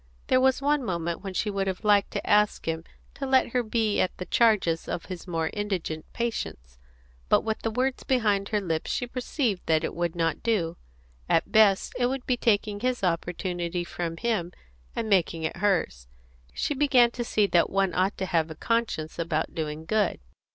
There 0.29 0.41
was 0.41 0.63
one 0.63 0.83
moment 0.83 1.21
when 1.23 1.35
she 1.35 1.51
would 1.51 1.67
have 1.67 1.83
liked 1.85 2.09
to 2.13 2.27
ask 2.27 2.67
him 2.67 2.85
to 3.13 3.27
let 3.27 3.49
her 3.49 3.61
be 3.61 3.99
at 4.01 4.17
the 4.17 4.25
charges 4.25 4.87
of 4.87 5.05
his 5.05 5.27
more 5.27 5.51
indigent 5.53 6.11
patients, 6.11 6.79
but 7.29 7.41
with 7.41 7.61
the 7.61 7.69
words 7.69 8.01
behind 8.01 8.49
her 8.49 8.59
lips 8.59 8.89
she 8.89 9.05
perceived 9.05 9.61
that 9.67 9.83
it 9.83 9.93
would 9.93 10.15
not 10.15 10.41
do. 10.41 10.75
At 11.29 11.43
the 11.43 11.51
best, 11.51 11.93
it 11.99 12.07
would 12.07 12.25
be 12.25 12.35
taking 12.35 12.79
his 12.79 13.03
opportunity 13.03 13.83
from 13.83 14.17
him 14.17 14.53
and 14.95 15.07
making 15.07 15.43
it 15.43 15.57
hers. 15.57 16.07
She 16.51 16.73
began 16.73 17.11
to 17.11 17.23
see 17.23 17.45
that 17.45 17.69
one 17.69 17.93
ought 17.93 18.17
to 18.17 18.25
have 18.25 18.49
a 18.49 18.55
conscience 18.55 19.19
about 19.19 19.53
doing 19.53 19.85
good. 19.85 20.19